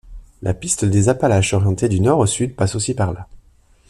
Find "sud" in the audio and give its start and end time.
2.25-2.55